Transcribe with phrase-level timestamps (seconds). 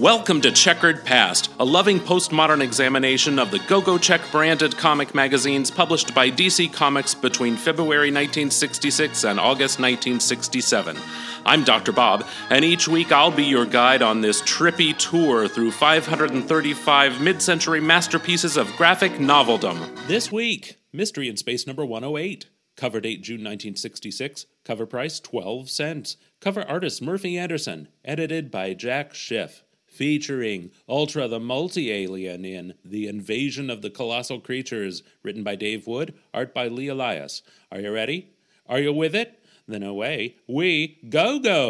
[0.00, 5.14] Welcome to Checkered Past, a loving postmodern examination of the Go Go Check branded comic
[5.14, 10.96] magazines published by DC Comics between February 1966 and August 1967.
[11.44, 11.92] I'm Dr.
[11.92, 17.42] Bob, and each week I'll be your guide on this trippy tour through 535 mid
[17.42, 20.06] century masterpieces of graphic noveldom.
[20.06, 22.46] This week, Mystery in Space number 108.
[22.74, 24.46] Cover date June 1966.
[24.64, 26.16] Cover price 12 cents.
[26.40, 27.88] Cover artist Murphy Anderson.
[28.02, 29.62] Edited by Jack Schiff.
[30.00, 35.02] Featuring Ultra the Multi Alien in The Invasion of the Colossal Creatures.
[35.22, 36.14] Written by Dave Wood.
[36.32, 37.42] Art by Lee Elias.
[37.70, 38.30] Are you ready?
[38.66, 39.44] Are you with it?
[39.68, 41.68] Then away we go go!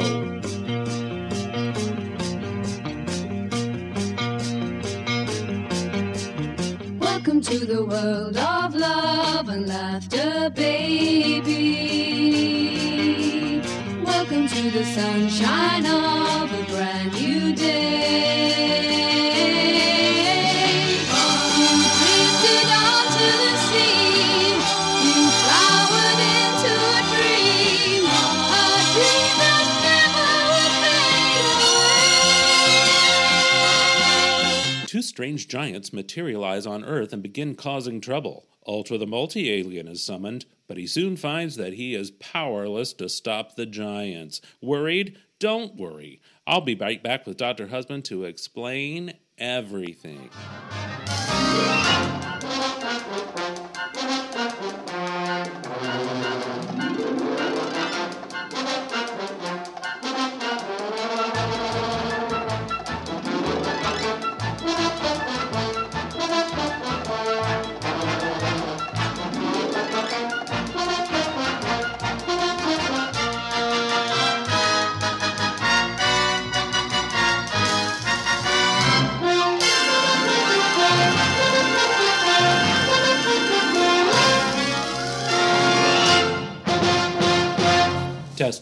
[7.01, 12.10] Welcome to the world of love and laughter, baby.
[14.61, 18.19] Welcome the sunshine of a brand new day.
[34.87, 38.45] Two strange giants materialize on Earth and begin causing trouble.
[38.67, 43.09] Ultra the Multi Alien is summoned, but he soon finds that he is powerless to
[43.09, 44.41] stop the giants.
[44.63, 45.19] Worried?
[45.41, 46.21] Don't worry.
[46.47, 47.67] I'll be right back with Dr.
[47.67, 50.31] Husband to explain everything.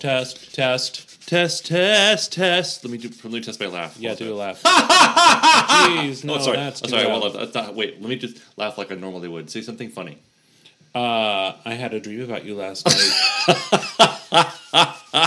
[0.01, 2.85] Test, test, test, test, test, test.
[2.85, 3.09] Let me do.
[3.09, 3.95] Let me test my laugh.
[3.97, 4.63] Oh, Yeah, do a laugh.
[4.63, 6.57] Jeez, no, oh, sorry.
[6.57, 7.07] that's too sorry.
[7.07, 8.01] I thought, wait.
[8.01, 9.51] Let me just laugh like I normally would.
[9.51, 10.19] Say something funny.
[10.95, 12.95] Uh, I had a dream about you last night.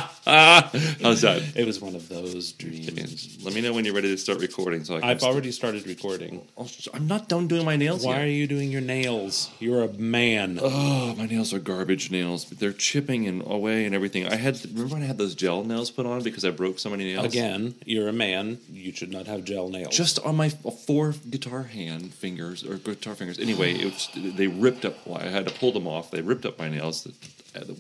[1.02, 1.44] How's that?
[1.56, 3.38] it was one of those dreams.
[3.44, 4.84] Let me know when you're ready to start recording.
[4.86, 6.48] So I can I've already started recording.
[6.58, 8.24] Oh, I'm not done doing my nails Why yet.
[8.24, 9.50] are you doing your nails?
[9.60, 10.58] You're a man.
[10.62, 12.46] Oh, my nails are garbage nails.
[12.46, 14.26] They're chipping and away and everything.
[14.28, 16.90] I had remember when I had those gel nails put on because I broke so
[16.90, 17.26] many nails.
[17.26, 18.60] Again, you're a man.
[18.72, 19.96] You should not have gel nails.
[19.96, 23.38] just on my f- four guitar hand fingers or guitar fingers.
[23.38, 24.96] Anyway, it was, they ripped up.
[25.14, 26.12] I had to pull them off.
[26.12, 27.08] They ripped up my nails,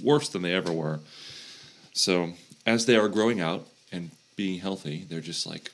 [0.04, 1.00] worse than they ever were.
[1.94, 2.34] So
[2.66, 5.72] as they are growing out and being healthy, they're just like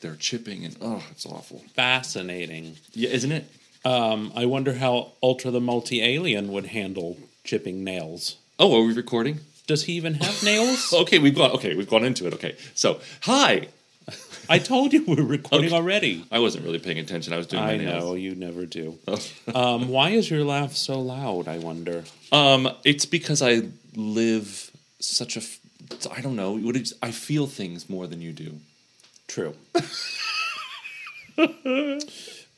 [0.00, 1.62] they're chipping and oh, it's awful.
[1.74, 2.76] fascinating.
[2.92, 3.50] Yeah, isn't it?
[3.84, 8.36] Um, I wonder how Ultra the Multi Alien would handle chipping nails.
[8.58, 9.40] Oh, are we recording?
[9.66, 10.92] Does he even have nails?
[10.92, 11.50] Okay, we've gone.
[11.52, 12.34] Okay, we've gone into it.
[12.34, 13.68] Okay, so hi.
[14.50, 15.76] I told you we were recording Okay.
[15.76, 16.24] already.
[16.30, 17.32] I wasn't really paying attention.
[17.32, 18.04] I was doing my I nails.
[18.04, 18.98] know you never do.
[19.54, 21.48] Um, why is your laugh so loud?
[21.48, 22.04] I wonder.
[22.32, 23.62] Um, it's because I
[23.96, 24.70] live
[25.04, 25.40] such a.
[25.40, 25.60] f-
[26.10, 26.60] I don't know.
[27.02, 28.58] I feel things more than you do.
[29.28, 29.54] True.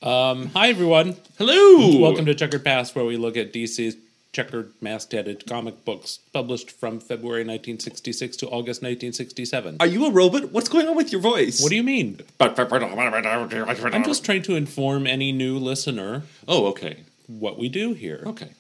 [0.03, 1.17] um, hi everyone.
[1.39, 2.01] Hello.
[2.01, 3.97] Welcome to Checkered Past, where we look at DC's
[4.33, 9.79] checkered mastheaded comic books published from February 1966 to August 1967.
[9.81, 10.53] Are you a robot?
[10.53, 11.63] What's going on with your voice?
[11.63, 12.21] What do you mean?
[12.39, 16.99] I'm just trying to inform any new listener Oh, okay.
[17.27, 18.23] what we do here.
[18.27, 18.51] Okay.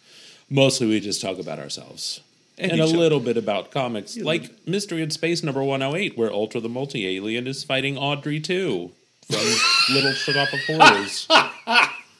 [0.48, 2.20] Mostly we just talk about ourselves.
[2.58, 6.60] And And, a little bit about comics, like Mystery in Space number 108, where Ultra
[6.60, 8.90] the Multi Alien is fighting Audrey 2
[9.30, 9.54] from
[9.94, 11.26] Little Shop of Horrors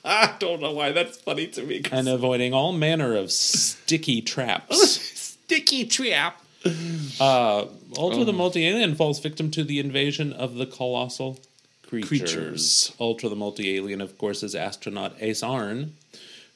[0.04, 1.82] I don't know why that's funny to me.
[1.90, 4.90] and avoiding all manner of sticky traps.
[4.92, 6.40] sticky trap.
[7.20, 7.66] Uh,
[7.96, 8.24] Ultra Oh.
[8.24, 11.40] the Multi Alien falls victim to the invasion of the colossal
[11.86, 12.08] creatures.
[12.08, 12.92] Creatures.
[13.00, 15.94] Ultra the Multi Alien, of course, is astronaut Ace Arn,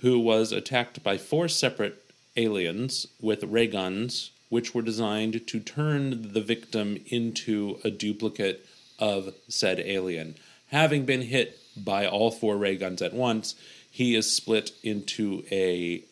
[0.00, 2.00] who was attacked by four separate
[2.37, 8.67] aliens with ray guns, which were designed to turn the victim into a duplicate
[8.99, 10.35] of said alien.
[10.69, 13.55] Having been hit by all four ray guns at once,
[13.91, 16.05] he is split into a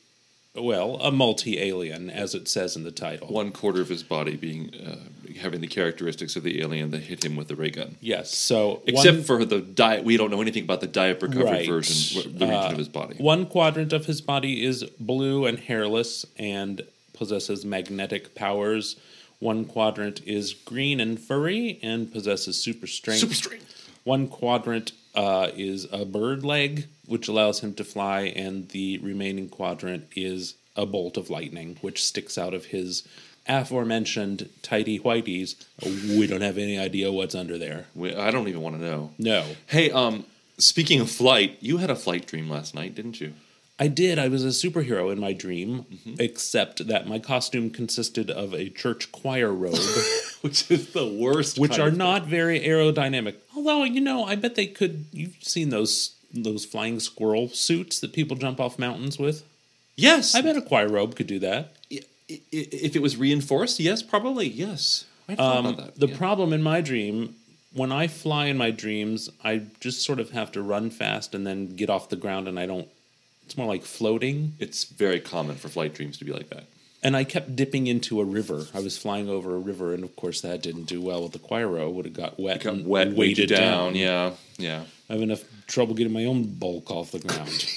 [0.54, 3.28] well, a multi alien, as it says in the title.
[3.28, 4.96] One quarter of his body being uh,
[5.40, 7.96] having the characteristics of the alien that hit him with the ray gun.
[8.00, 8.34] Yes.
[8.34, 11.66] So Except one- for the diet, we don't know anything about the diet recovered Right.
[11.68, 13.16] version, the region Uh, of his body.
[13.18, 18.96] One quadrant of his body is blue and hairless and possesses magnetic powers.
[19.38, 23.20] One quadrant is green and furry and possesses super strength.
[23.20, 23.74] Super strength.
[24.02, 29.48] One quadrant uh, is a bird leg, which allows him to fly, and the remaining
[29.48, 33.02] quadrant is a bolt of lightning, which sticks out of his
[33.48, 35.56] aforementioned tidy whities.
[35.84, 37.86] We don't have any idea what's under there.
[37.96, 39.10] We, I don't even want to know.
[39.18, 39.44] No.
[39.66, 40.24] Hey, um,
[40.56, 43.32] speaking of flight, you had a flight dream last night, didn't you?
[43.80, 44.18] I did.
[44.18, 46.14] I was a superhero in my dream, Mm-hmm.
[46.18, 49.78] except that my costume consisted of a church choir robe,
[50.40, 51.58] Which is the worst.
[51.58, 53.36] which are not very aerodynamic.
[53.56, 55.06] Although, you know, I bet they could.
[55.12, 59.44] You've seen those those flying squirrel suits that people jump off mountains with.
[59.96, 60.34] Yes.
[60.34, 61.74] I bet a choir robe could do that.
[61.90, 65.06] If it was reinforced, yes, probably yes.
[65.30, 65.94] Um, about that.
[66.00, 66.16] the yeah.
[66.18, 67.34] problem in my dream,
[67.72, 71.46] when I fly in my dreams, I just sort of have to run fast and
[71.46, 72.88] then get off the ground, and I don't.
[73.48, 74.52] It's more like floating.
[74.58, 76.64] it's very common for flight dreams to be like that.
[77.02, 78.66] And I kept dipping into a river.
[78.74, 81.38] I was flying over a river, and of course that didn't do well with the
[81.38, 81.88] Quiro.
[81.88, 83.94] Would have got wet, It got and wet, weighted weighted down.
[83.94, 84.82] Yeah, yeah.
[85.08, 87.64] I have enough trouble getting my own bulk off the ground.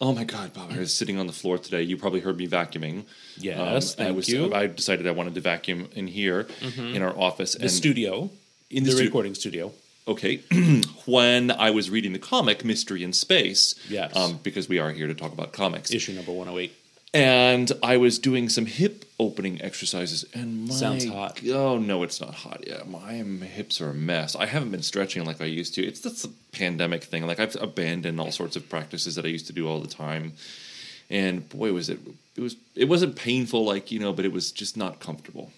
[0.00, 0.72] Oh my God, Bob!
[0.72, 1.82] I was sitting on the floor today.
[1.82, 3.04] You probably heard me vacuuming.
[3.36, 4.28] Yes, Um, I thank was.
[4.28, 4.52] you.
[4.52, 7.54] I decided I wanted to vacuum in here in our office.
[7.54, 8.28] the studio,
[8.68, 9.72] in the, the recording studio.
[10.08, 10.38] Okay,
[11.06, 14.16] when I was reading the comic Mystery in Space, Yes.
[14.16, 16.72] um, because we are here to talk about comics, Issue number one hundred eight.
[17.14, 21.40] and I was doing some hip opening exercises, and my, Sounds hot.
[21.48, 22.64] Oh no, it's not hot.
[22.66, 24.34] Yeah, my hips are a mess.
[24.34, 25.86] I haven't been stretching like I used to.
[25.86, 27.24] It's that's a pandemic thing.
[27.26, 30.32] Like I've abandoned all sorts of practices that I used to do all the time,
[31.10, 32.00] and boy, was it.
[32.34, 32.56] It was.
[32.74, 35.52] It wasn't painful, like you know, but it was just not comfortable.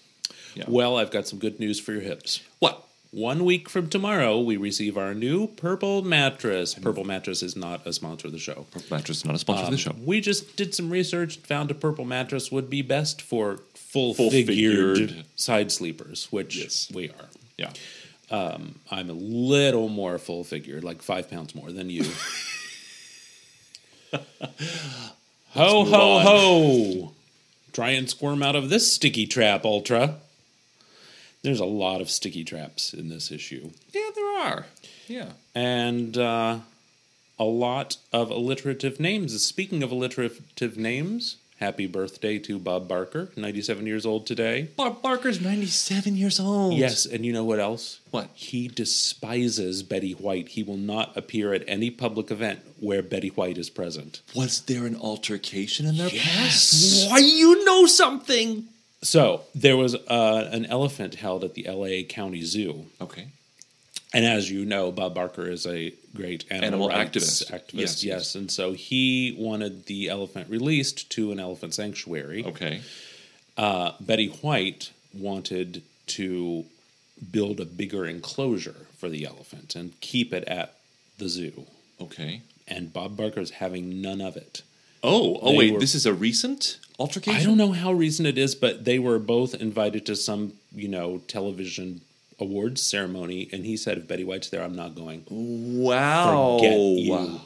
[0.53, 0.65] Yeah.
[0.67, 2.41] Well, I've got some good news for your hips.
[2.59, 2.83] What?
[3.15, 6.73] One week from tomorrow, we receive our new Purple Mattress.
[6.73, 8.65] Purple Mattress is not a sponsor of the show.
[8.71, 9.95] Purple mattress is not a sponsor of the um, show.
[10.03, 14.13] We just did some research, and found a purple mattress would be best for full,
[14.15, 14.97] Full-figured.
[14.97, 16.91] figured side sleepers, which Yes.
[16.93, 17.29] we are.
[17.57, 17.71] Yeah.
[18.29, 22.03] Um, I'm a little more full figured, like five pounds more than you.
[24.11, 26.21] ho, ho, on.
[26.25, 27.13] ho!
[27.71, 30.15] Try and squirm out of this sticky trap, Ultra.
[31.45, 33.69] There's a lot of sticky traps in this issue.
[33.93, 34.65] Yeah, there are.
[35.07, 35.29] Yeah.
[35.53, 36.59] And uh,
[37.39, 39.41] a lot of alliterative names.
[39.45, 44.69] Speaking of alliterative names, happy birthday to Bob Barker, 97 years old today.
[44.75, 46.73] Bob Barker's ninety-seven years old.
[46.73, 47.99] Yes, and you know what else?
[48.11, 48.29] What?
[48.33, 50.49] He despises Betty White.
[50.49, 54.21] He will not appear at any public event where Betty White is present.
[54.35, 56.25] Was there an altercation in their Yes.
[57.05, 57.11] past?
[57.11, 58.65] Why you know something?
[59.05, 62.03] So there was uh, an elephant held at the L.A.
[62.03, 63.27] County Zoo, Okay.
[64.13, 67.51] and as you know, Bob Barker is a great animal, Animal activist.
[67.51, 67.73] activist.
[67.73, 68.35] Yes, Yes, yes.
[68.35, 72.43] and so he wanted the elephant released to an elephant sanctuary.
[72.45, 72.81] Okay.
[73.57, 76.65] Uh, Betty White wanted to
[77.31, 80.75] build a bigger enclosure for the elephant and keep it at
[81.19, 81.65] the zoo.
[82.01, 82.41] Okay.
[82.67, 84.63] And Bob Barker's having none of it.
[85.03, 87.39] Oh, oh They wait, were- this is a recent altercation?
[87.39, 90.87] I don't know how recent it is, but they were both invited to some, you
[90.87, 92.01] know, television
[92.39, 96.57] awards ceremony, and he said, "If Betty White's there, I'm not going." Wow.
[96.59, 97.11] Forget you.
[97.11, 97.41] Wow.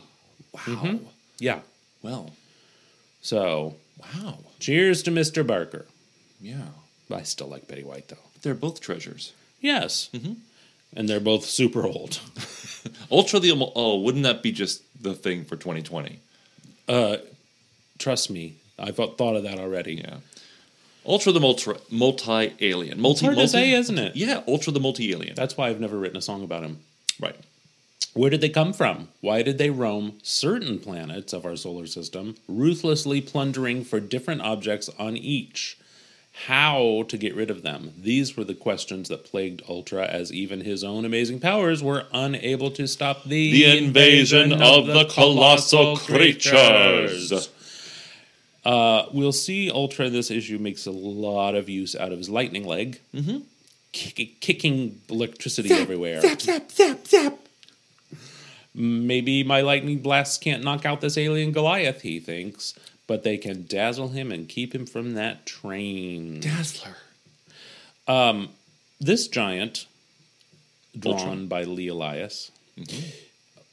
[0.67, 0.99] Wow.
[1.39, 1.59] Yeah.
[2.01, 2.31] Well,
[3.21, 3.75] So,
[4.15, 4.39] wow.
[4.59, 5.45] cheers to Mr.
[5.45, 5.85] Barker.
[6.41, 6.69] Yeah.
[7.11, 8.17] I still like Betty White, though.
[8.41, 9.33] They're both treasures.
[9.61, 10.09] Yes.
[10.13, 10.33] Mm-hmm.
[10.95, 12.19] And they're both super old.
[13.11, 16.19] Ultra the oh, wouldn't that be just the thing for 2020?
[16.87, 17.17] Uh,
[17.97, 19.95] Trust me, I've thought of that already.
[19.95, 20.17] Yeah.
[21.05, 22.99] Ultra the multi multi alien.
[23.01, 24.15] Multi hard to multi- say, isn't it?
[24.15, 25.35] Yeah, Ultra the multi alien.
[25.35, 26.79] That's why I've never written a song about him.
[27.19, 27.35] right.
[28.15, 29.09] Where did they come from?
[29.21, 34.89] Why did they roam certain planets of our solar system, ruthlessly plundering for different objects
[34.97, 35.77] on each?
[36.47, 37.93] How to get rid of them?
[38.01, 42.71] These were the questions that plagued Ultra, as even his own amazing powers were unable
[42.71, 47.49] to stop the, The invasion of the colossal creatures.
[48.65, 52.29] Uh, we'll see Ultra in this issue makes a lot of use out of his
[52.29, 53.39] lightning leg, mm-hmm.
[53.91, 56.21] Kick, kicking electricity everywhere.
[56.21, 57.33] Zap zap zap zap.
[58.75, 63.65] Maybe my lightning blasts can't knock out this alien Goliath, he thinks, but they can
[63.65, 66.39] dazzle him and keep him from that train.
[66.39, 66.97] Dazzler.
[68.07, 68.49] Um,
[69.01, 69.87] This giant,
[70.97, 71.47] drawn Ultron.
[71.47, 72.51] by Lee Elias,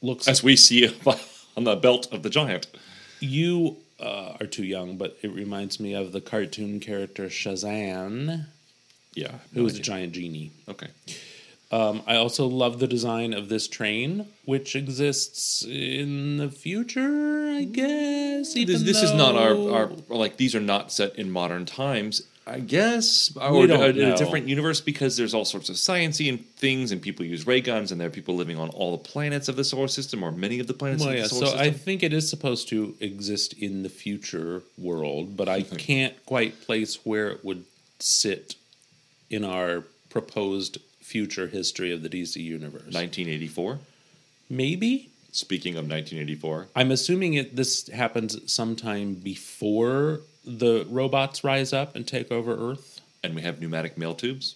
[0.01, 0.27] looks.
[0.27, 0.87] As we see
[1.57, 2.65] on the belt of the giant.
[3.19, 8.45] you uh, are too young, but it reminds me of the cartoon character Shazzan.
[9.13, 10.51] Yeah, It was a giant genie.
[10.69, 10.87] Okay.
[11.71, 17.63] Um, I also love the design of this train, which exists in the future, I
[17.63, 18.53] guess.
[18.53, 22.21] This, this is not our, our like these are not set in modern times.
[22.49, 26.93] I guess, or a, a different universe because there's all sorts of sciency and things,
[26.93, 29.57] and people use ray guns, and there are people living on all the planets of
[29.57, 31.71] the solar system, or many of the planets Well, of yeah, the solar so I
[31.71, 37.05] think it is supposed to exist in the future world, but I can't quite place
[37.05, 37.65] where it would
[37.99, 38.55] sit
[39.29, 42.93] in our proposed future history of the DC universe.
[42.93, 43.79] 1984.
[44.49, 45.09] Maybe?
[45.33, 52.07] Speaking of 1984, I'm assuming it this happens sometime before the robots rise up and
[52.07, 53.01] take over Earth.
[53.23, 54.55] and we have pneumatic mail tubes.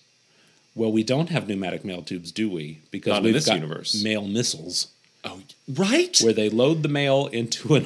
[0.73, 2.79] Well, we don't have pneumatic mail tubes, do we?
[2.91, 4.01] Because Not in we've this got universe.
[4.03, 4.87] mail missiles
[5.23, 6.17] Oh, right.
[6.23, 7.85] where they load the mail into an,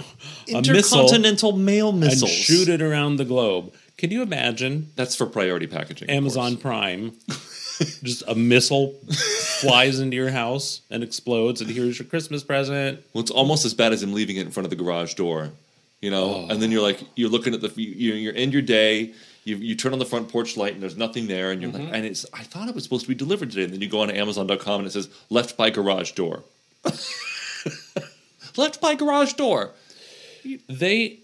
[0.54, 2.28] a missile Intercontinental mail missile.
[2.28, 3.74] and shoot it around the globe.
[3.98, 6.10] Can you imagine That's for priority packaging.
[6.10, 6.58] Amazon.
[6.58, 7.14] Prime?
[8.04, 8.94] just a missile
[9.62, 13.00] flies into your house and explodes, and here's your Christmas present.
[13.14, 15.50] Well, it's almost as bad as him leaving it in front of the garage door.
[16.06, 16.48] You know, oh.
[16.52, 19.16] and then you're like, you're looking at the, you, you're in your day.
[19.44, 21.82] You, you turn on the front porch light and there's nothing there, and you're like,
[21.82, 21.96] mm-hmm.
[21.96, 22.28] and it's.
[22.32, 23.64] I thought it was supposed to be delivered today.
[23.64, 26.44] And then you go on to Amazon.com and it says left by garage door.
[28.56, 29.72] left by garage door.
[30.70, 31.22] they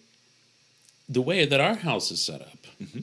[1.07, 3.01] the way that our house is set up mm-hmm.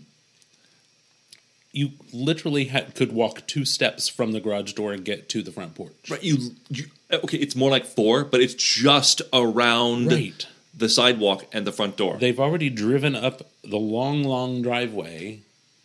[1.70, 5.52] you literally had, could walk two steps from the garage door and get to the
[5.52, 6.24] front porch Right.
[6.24, 6.38] You,
[6.70, 6.86] you.
[7.12, 10.48] Okay, it's more like four, but it's just around Right.
[10.78, 12.16] The sidewalk and the front door.
[12.18, 15.40] they've already driven up the long long driveway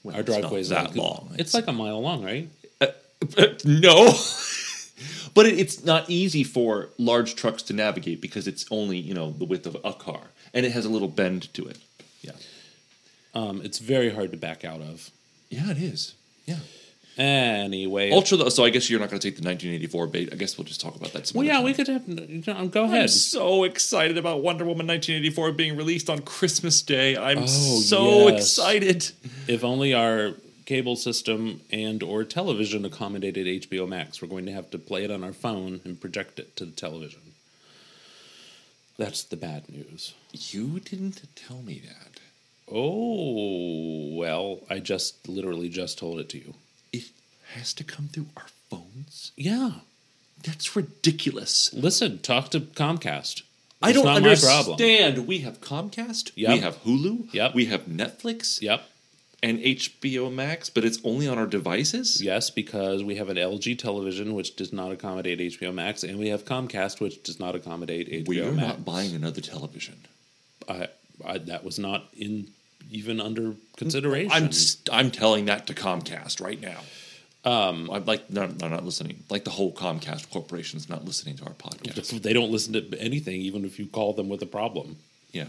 [0.06, 1.28] our it's not driveway is that long.
[1.34, 2.48] it's, It's- like a mile long right
[3.66, 4.12] no.
[5.34, 9.32] but it, it's not easy for large trucks to navigate because it's only, you know,
[9.32, 10.22] the width of a car.
[10.54, 11.78] And it has a little bend to it.
[12.22, 12.34] Yeah.
[13.34, 15.10] um, it's very hard to back out of
[15.50, 16.14] Yeah, it is.
[16.46, 16.60] Yeah.
[17.18, 20.30] Anyway Ultra, so I guess you're not going to take the 1984 bait.
[20.34, 22.06] I guess we'll just talk about that some well yeah we could have
[22.72, 23.02] go ahead.
[23.04, 27.16] I'm so excited about Wonder Woman 1984 being released on Christmas Day.
[27.16, 28.42] I'm Oh, so yes.
[28.44, 29.12] excited.
[29.48, 30.34] if only our
[30.66, 34.22] cable system and or television accommodated HBO Max.
[34.22, 36.72] We're going to have to play it on our phone and project it to the
[36.72, 37.20] television.
[38.98, 40.14] That's the bad news.
[40.32, 42.20] You didn't tell me that.
[42.72, 46.54] Oh, well, I just literally just told it to you.
[46.94, 47.10] It
[47.56, 49.32] has to come through our phones?
[49.36, 49.72] Yeah.
[50.44, 51.74] That's ridiculous.
[51.74, 53.42] Listen, talk to Comcast.
[53.82, 55.28] I don't not understand.
[55.28, 56.32] We have Comcast.
[56.36, 56.50] Yep.
[56.52, 57.34] We have Hulu.
[57.34, 57.54] Yep.
[57.54, 58.62] We have Netflix.
[58.62, 58.84] Yep.
[59.42, 62.22] And HBO Max, but it's only on our devices.
[62.22, 66.30] Yes, because we have an LG television which does not accommodate HBO Max, and we
[66.30, 68.30] have Comcast which does not accommodate HBO Max.
[68.30, 68.68] We are Max.
[68.68, 69.96] not buying another television.
[70.70, 70.88] I,
[71.26, 72.52] I, that was not in
[72.92, 74.32] even under consideration.
[74.32, 76.80] I'm st- I'm telling that to Comcast right now.
[77.46, 79.24] Um, I'm like no, no, not listening.
[79.30, 82.22] Like the whole Comcast corporation is not listening to our podcast.
[82.22, 84.98] They don't listen to anything, even if you call them with a problem.
[85.32, 85.46] Yeah.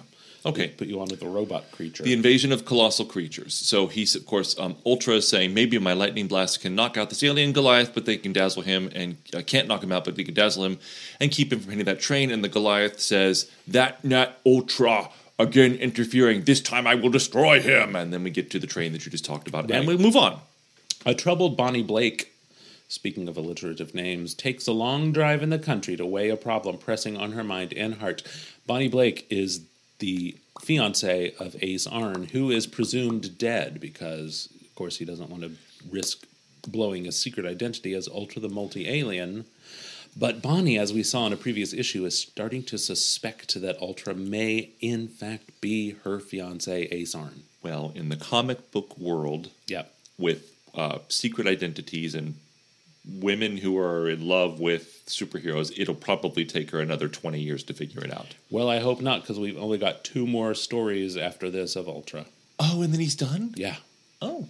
[0.46, 0.68] Okay.
[0.68, 2.02] Put you on with a robot creature.
[2.02, 3.54] The invasion of colossal creatures.
[3.54, 7.08] So he's, of course, um, Ultra is saying maybe my lightning blast can knock out
[7.08, 10.16] this alien Goliath, but they can dazzle him, and uh, can't knock him out, but
[10.16, 10.78] they can dazzle him
[11.18, 12.30] and keep him from hitting that train.
[12.30, 16.44] And the Goliath says, "That not Ultra." Again, interfering.
[16.44, 17.96] This time I will destroy him.
[17.96, 20.16] And then we get to the train that you just talked about, and we move
[20.16, 20.40] on.
[21.04, 22.32] a troubled Bonnie Blake,
[22.88, 26.78] speaking of alliterative names, takes a long drive in the country to weigh a problem
[26.78, 28.22] pressing on her mind and heart.
[28.66, 29.62] Bonnie Blake is
[29.98, 35.42] the fiance of Ace Arn, who is presumed dead because, of course, he doesn't want
[35.42, 35.52] to
[35.90, 36.26] risk
[36.66, 39.44] blowing his secret identity as Ultra the Multi Alien.
[40.16, 44.14] But Bonnie, as we saw in a previous issue, is starting to suspect that Ultra
[44.14, 47.42] may, in fact, be her fiance, Ace Arn.
[47.62, 49.92] Well, in the comic book world, Yep.
[50.18, 52.34] with uh, secret identities and
[53.06, 57.74] women who are in love with superheroes, it'll probably take her another 20 years to
[57.74, 58.34] figure it out.
[58.50, 62.26] Well, I hope not, because we've only got two more stories after this of Ultra.
[62.58, 63.52] Oh, and then he's done?
[63.56, 63.76] Yeah.
[64.22, 64.46] Oh.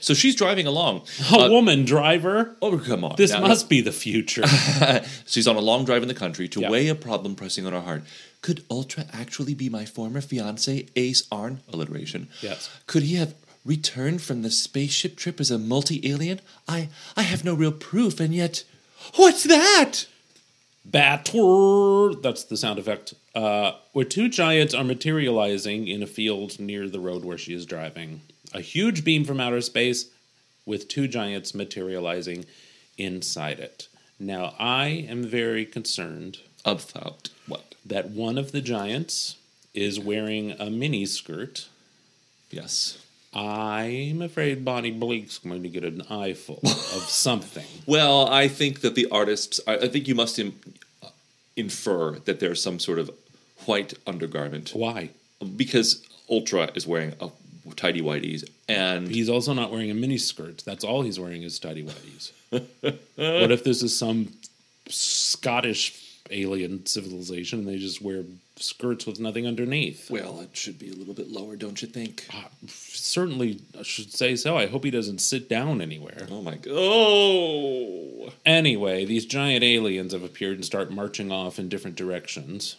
[0.00, 1.02] So she's driving along.
[1.32, 2.56] A Uh, woman driver?
[2.62, 3.16] oh, come on.
[3.16, 4.44] This Now, must be the future.
[5.26, 7.80] She's on a long drive in the country to weigh a problem pressing on her
[7.82, 8.04] heart.
[8.42, 11.60] Could Ultra actually be my former fiance, Ace Arn?
[11.72, 12.28] Alliteration.
[12.40, 12.70] Yes.
[12.86, 16.40] Could he have returned from the spaceship trip as a multi-alien?
[16.66, 18.64] I I have no real proof, and yet,
[19.16, 20.06] what's that?
[20.84, 22.14] Batter!
[22.22, 23.14] That's the sound effect.
[23.34, 27.66] Uh, where two giants are materializing in a field near the road where she is
[27.66, 28.22] driving.
[28.52, 30.06] A huge beam from outer space
[30.66, 32.44] with two giants materializing
[32.98, 33.88] inside it.
[34.18, 37.74] Now, I am very concerned About what?
[37.86, 39.36] that one of the giants
[39.72, 41.68] is wearing a mini skirt
[42.50, 42.98] Yes.
[43.32, 46.68] I'm afraid Bonnie Blake's going to get an eyeful of
[47.08, 47.64] something.
[47.86, 49.60] Well, I think that the artists.
[49.68, 50.58] I, I think you must Im,
[51.00, 51.10] uh,
[51.54, 53.08] infer that there's some sort of
[53.66, 55.10] white undergarment Why?
[55.56, 57.28] because Ultra is wearing a
[57.76, 60.64] tidy whities, and He's also not wearing a miniskirt.
[60.64, 62.32] That's all he's wearing is tidy whities.
[62.50, 64.32] what if this is some
[64.88, 68.22] Scottish alien civilization and they just wear
[68.56, 70.10] skirts with nothing underneath?
[70.10, 72.26] well, it should be a little bit lower, don't you think?
[72.68, 74.56] Certainly, I should say so.
[74.56, 76.26] I hope he doesn't sit down anywhere.
[76.30, 76.72] Oh my god!
[76.72, 82.76] Oh, Anyway, these giant aliens have appeared and start marching off in different directions.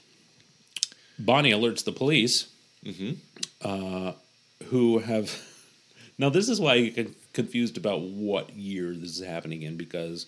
[1.20, 2.48] Bonnie alerts the police,
[3.62, 4.14] uh,
[4.72, 5.42] who have.
[6.18, 10.28] Now, this is why I get confused about what year this is happening in because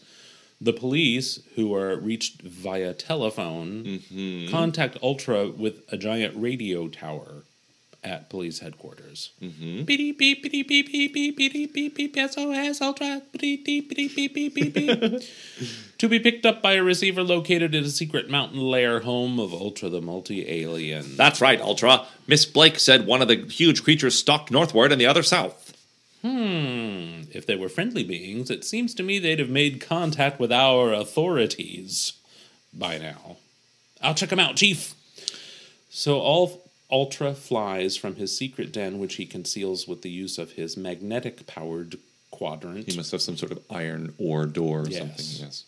[0.60, 4.50] the police, who are reached via telephone, mm-hmm.
[4.50, 7.44] contact Ultra with a giant radio tower
[8.04, 9.32] at police headquarters.
[9.40, 13.22] Beep, beep, beep, beep, beep, beep, beep, beep, beep, beep, SOS Ultra.
[13.40, 15.22] Beep, beep, beep, beep, beep, beep, beep.
[15.98, 19.54] to be picked up by a receiver located in a secret mountain lair home of
[19.54, 21.16] Ultra the multi alien.
[21.16, 22.06] that's right, Ultra.
[22.28, 25.74] Miss Blake said one of the huge creatures stalked northward and the other south.
[26.22, 27.24] Hmm.
[27.34, 30.94] If they were friendly beings, it seems to me they'd have made contact with our
[30.94, 32.14] authorities
[32.74, 33.38] by now.
[34.02, 34.94] I'll check them out, Chief.
[35.90, 36.63] So all
[36.94, 41.48] Ultra flies from his secret den, which he conceals with the use of his magnetic
[41.48, 41.98] powered
[42.30, 42.88] quadrant.
[42.90, 45.00] He must have some sort of iron ore door or Yes.
[45.00, 45.26] something.
[45.48, 45.64] Yes.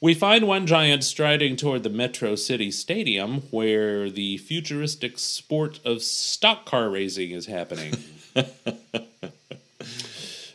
[0.00, 6.02] We find one giant striding toward the Metro City Stadium, where the futuristic sport of
[6.02, 7.94] stock car racing is happening.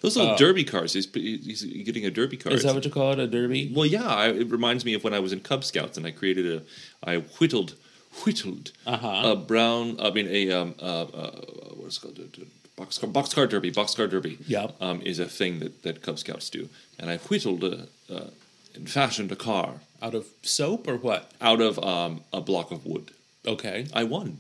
[0.01, 0.93] Those little derby cars.
[0.93, 2.51] He's, he's getting a derby car.
[2.51, 3.71] Uh, is that what you call it, a derby?
[3.74, 4.07] Well, yeah.
[4.07, 6.62] I, it reminds me of when I was in Cub Scouts and I created a.
[7.09, 7.75] I whittled,
[8.25, 9.22] whittled Uh-huh.
[9.32, 10.00] a brown.
[10.00, 11.32] I mean a um uh, uh
[11.78, 12.20] what's it called
[12.78, 13.72] boxcar boxcar derby.
[13.72, 14.38] Boxcar derby.
[14.48, 14.75] Yep.
[14.82, 18.30] Um, is a thing that that Cub Scouts do, and I whittled a, uh,
[18.75, 21.31] and fashioned a car Out of soap or what?
[21.42, 23.12] out of um a block of wood.
[23.46, 23.88] Okay.
[23.94, 24.40] I won.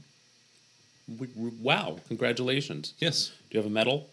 [1.61, 1.99] Wow.
[2.07, 2.93] Congratulations.
[2.99, 3.31] Yes.
[3.49, 4.09] Do you have a medal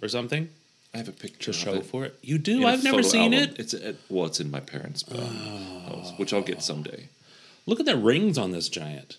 [0.00, 0.48] or something
[0.94, 2.18] I have a picture to of show it for it?
[2.22, 2.66] You do?
[2.66, 3.50] I've never seen album.
[3.54, 3.60] it.
[3.60, 7.08] It's a, well, it's in my parents' house, which I'll get someday.
[7.66, 9.18] Look at the rings on this giant.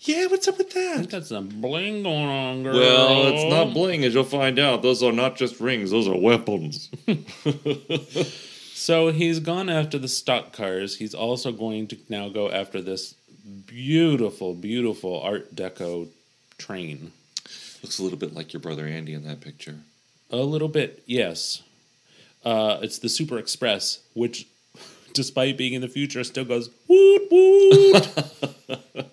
[0.00, 1.10] Yeah, what's up with He's that?
[1.10, 2.74] got some bling going on, girl.
[2.74, 4.82] Well, it's not bling, as you'll find out.
[4.82, 6.90] Those are not just rings; those are weapons.
[8.76, 10.96] So he's gone after the stock cars.
[10.98, 13.14] He's also going to now go after this
[13.66, 16.08] beautiful, beautiful Art Deco
[16.58, 17.12] train.
[17.82, 19.76] Looks a little bit like your brother Andy in that picture.
[20.30, 21.62] A little bit, yes.
[22.44, 24.46] Uh, it's the Super Express, which,
[25.14, 28.08] despite being in the future, still goes woot woot.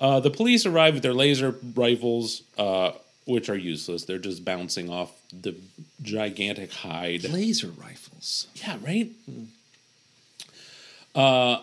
[0.00, 2.92] uh, the police arrive with their laser rifles, uh,
[3.26, 4.04] which are useless.
[4.04, 5.56] They're just bouncing off the
[6.02, 7.24] gigantic hide.
[7.24, 8.46] Laser rifles.
[8.54, 9.10] Yeah, right.
[11.14, 11.58] Uh,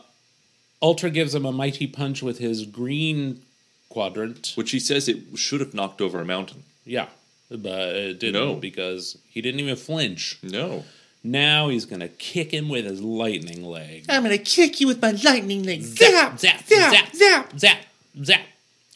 [0.81, 3.41] Ultra gives him a mighty punch with his green
[3.89, 4.53] quadrant.
[4.55, 6.63] Which he says it should have knocked over a mountain.
[6.85, 7.07] Yeah,
[7.49, 8.55] but it didn't No.
[8.55, 10.37] because he didn't even flinch.
[10.43, 10.85] No.
[11.23, 14.05] Now he's gonna kick him with his lightning leg.
[14.09, 15.81] I'm gonna kick you with my lightning leg.
[15.81, 17.59] Zap, zap, zap, zap, zap.
[17.59, 17.77] zap,
[18.23, 18.41] zap,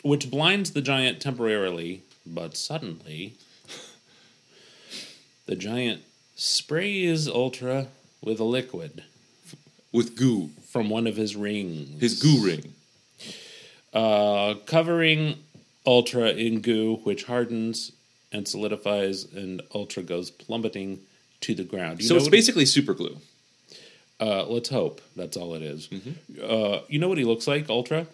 [0.03, 3.33] which blinds the giant temporarily, but suddenly
[5.45, 6.01] the giant
[6.35, 7.87] sprays Ultra
[8.21, 9.03] with a liquid
[9.91, 10.51] With goo.
[10.71, 11.99] from one of his rings.
[11.99, 12.73] His goo ring.
[13.93, 15.35] uh, covering
[15.85, 17.91] Ultra in goo, which hardens
[18.31, 20.99] and solidifies, and Ultra goes plummeting
[21.43, 22.01] to the ground.
[22.01, 23.17] You So it's basically super glue.
[24.19, 25.87] Uh, let's hope that's all it is.
[25.87, 26.11] Mm-hmm.
[26.41, 28.07] Uh, you know what he looks like, Ultra?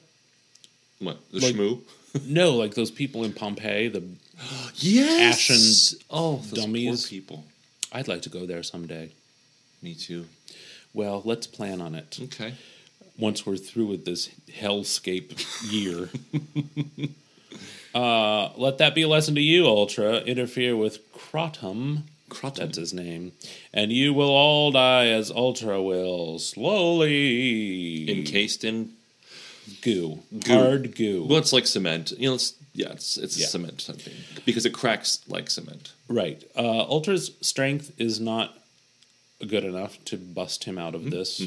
[0.99, 1.17] What?
[1.31, 1.81] The Like- shmoo?
[2.27, 3.87] no, like those people in Pompeii.
[3.87, 4.03] The
[4.75, 5.49] Yes.
[5.51, 7.03] Ashen oh, dummies.
[7.03, 7.43] poor people.
[7.91, 9.11] I'd like to go there someday.
[9.81, 10.25] Me too.
[10.93, 12.55] Well, let's plan on it Okay.
[13.17, 15.31] once we're through with this hellscape
[15.71, 16.09] year.
[17.93, 20.17] uh, let that be a lesson to you, Ultra.
[20.21, 22.03] Interfere with Crotum.
[22.29, 22.55] Crotum.
[22.57, 23.31] That's his name.
[23.73, 28.09] And you will all die as Ultra will, slowly.
[28.09, 28.91] Encased in.
[29.81, 30.19] goo.
[30.43, 30.53] Goo.
[30.53, 31.25] Hard goo.
[31.27, 32.11] Well, it's like cement.
[32.17, 33.47] You know, it's yeah, it's it's Yeah.
[33.47, 34.13] cement something
[34.45, 35.91] because it cracks like cement.
[36.07, 36.43] Right.
[36.55, 38.57] Uh, Ultra's strength is not
[39.45, 41.09] good enough to bust him out of Mm-hmm.
[41.11, 41.41] this.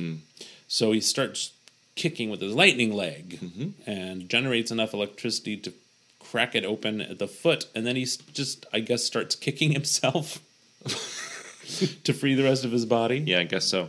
[0.68, 1.52] So he starts
[1.94, 3.90] kicking with his lightning leg Mm-hmm.
[3.90, 5.72] and generates enough electricity to
[6.20, 7.66] crack it open at the foot.
[7.74, 10.38] And then he just, I guess, starts kicking himself
[12.04, 13.18] to free the rest of his body.
[13.26, 13.88] Yeah, I guess so.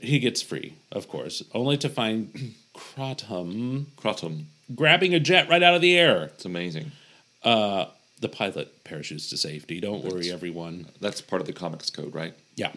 [0.00, 4.44] He gets free, of course, only to find Crotum Crotum.
[4.74, 6.24] grabbing a jet right out of the air.
[6.24, 6.90] It's amazing.
[7.44, 7.86] Uh,
[8.20, 9.80] the pilot parachutes to safety.
[9.80, 10.86] Don't worry, everyone.
[11.00, 12.34] That's part of the comics code, right?
[12.56, 12.72] Yeah.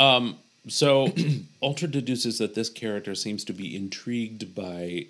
[0.00, 0.38] Um,
[0.68, 1.12] so
[1.62, 5.06] Ultra deduces that this character seems to be intrigued by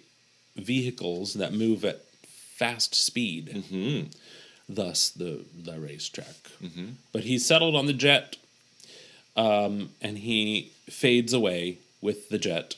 [0.56, 2.02] vehicles that move at
[2.56, 3.64] fast speed.
[4.74, 6.36] Thus, the the racetrack.
[7.12, 8.36] But he's settled on the jet,
[9.36, 12.76] um, and he fades away with the jet,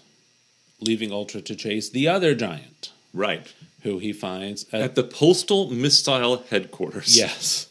[0.81, 3.47] leaving Ultra to chase the other giant, Right.
[3.83, 7.17] who he finds at, At the Postal Missile Headquarters.
[7.17, 7.69] yes.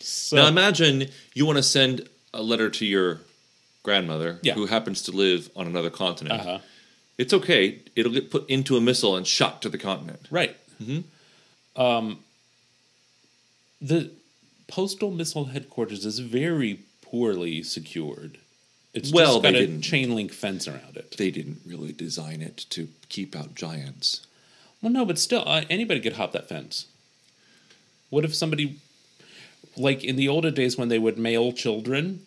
[0.00, 3.20] So, Now imagine you want to send a letter to your
[3.82, 4.54] grandmother Yeah.
[4.54, 6.40] who happens to live on another continent.
[6.40, 6.58] uh-huh.
[7.18, 7.80] It's okay.
[7.96, 10.20] It'll get put into a missile and shot to the continent.
[10.30, 10.56] Right.
[11.76, 12.18] Um,
[13.80, 14.10] the
[14.66, 18.38] postal missile headquarters is very poorly secured.
[18.94, 21.16] It's Well, just got they a didn't- chain link fence around it.
[21.16, 24.26] They didn't really design it to keep out giants.
[24.82, 26.86] Well, no, but still, uh, anybody could hop that fence.
[28.10, 28.76] What if somebody,
[29.76, 32.20] like in the older days when they would mail children,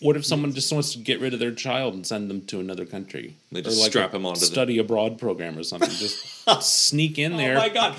[0.00, 2.60] what if someone just wants to get rid of their child and send them to
[2.60, 3.36] another country?
[3.52, 5.90] They Or just like strap them onto the- study abroad program or something.
[5.90, 6.16] Just
[6.62, 7.56] sneak in there.
[7.56, 7.96] Oh my god.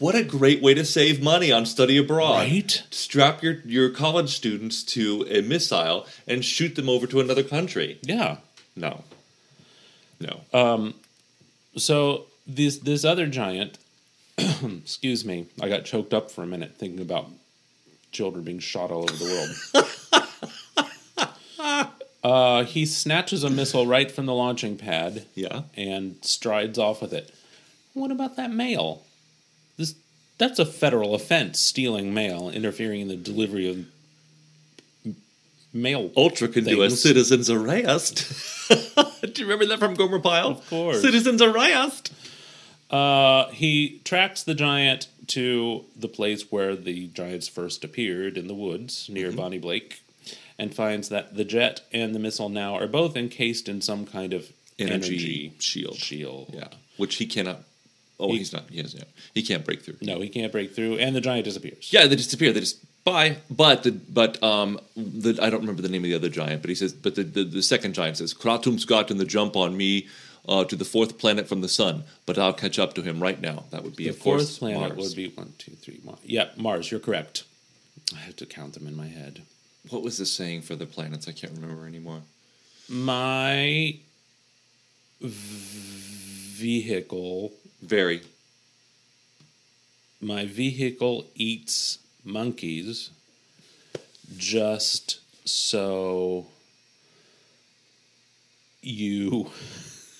[0.00, 2.38] What a great way to save money on study abroad.
[2.48, 2.82] Right?
[2.90, 7.98] Strap your, your college students to a missile and shoot them over to another country.
[8.02, 8.38] Yeah.
[8.74, 9.04] No.
[10.18, 10.40] No.
[10.52, 10.92] Uh,
[11.76, 13.78] So this this other giant,
[14.38, 17.28] excuse me, I got choked up for a minute thinking about
[18.10, 19.84] children being shot all over the
[21.62, 21.98] world.
[22.24, 25.62] uh, he snatches a missile right from the launching pad yeah.
[25.76, 27.34] and strides off with it.
[27.92, 29.04] What about that mail?
[30.40, 35.14] That's a federal offense: stealing mail, interfering in the delivery of
[35.72, 36.10] mail.
[36.16, 38.68] Ultra can do a citizen's arrest.
[39.22, 40.48] do you remember that from Gomer Pyle?
[40.48, 41.02] Of course.
[41.02, 42.12] Citizen's arrest.
[42.90, 48.54] Uh, he tracks the giant to the place where the giants first appeared in the
[48.54, 49.36] woods near Mm-hmm.
[49.36, 50.02] Bonnie Blake,
[50.58, 54.32] and finds that the jet and the missile now are both encased in some kind
[54.32, 55.96] of Energy energy, shield.
[55.96, 56.50] Shield.
[56.54, 56.68] Yeah.
[56.96, 57.60] Which he cannot.
[58.20, 58.68] Oh, He- he's not.
[58.70, 58.94] He has.
[58.94, 59.04] Yeah.
[59.34, 59.96] He can't break through.
[60.02, 61.92] No, he can't break through, and the giant disappears.
[61.92, 62.52] Yeah, they disappear.
[62.52, 63.38] They just bye.
[63.50, 66.68] But the but um the I don't remember the name of the other giant, but
[66.68, 66.92] he says.
[66.92, 70.06] But the the, the second giant says, "Kratum's gotten the jump on me."
[70.48, 73.38] Uh, to the fourth planet from the sun, but I'll catch up to him right
[73.38, 73.64] now.
[73.70, 75.08] That would be, The of course, fourth planet Mars.
[75.08, 76.16] would be one, two, three, one.
[76.24, 76.90] Yeah, Mars.
[76.90, 77.44] You're correct.
[78.16, 79.42] I have to count them in my head.
[79.90, 81.28] What was the saying for the planets?
[81.28, 82.22] I can't remember anymore.
[82.88, 83.96] My
[85.20, 85.28] v-
[86.56, 88.22] vehicle Very.
[90.20, 93.10] my vehicle eats monkeys
[94.36, 96.46] just so
[98.82, 99.50] you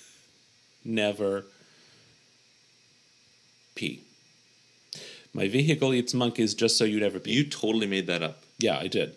[0.85, 1.45] never
[3.75, 4.01] pee.
[5.33, 7.31] My vehicle eats monkeys just so you never pee.
[7.31, 8.43] You totally made that up.
[8.59, 9.15] yeah, I did.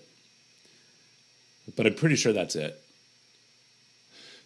[1.77, 2.81] But I'm pretty sure that's it.